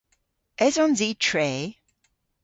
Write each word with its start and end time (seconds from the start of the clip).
Esons 0.67 0.99
i 1.07 1.09
tre? 1.25 1.47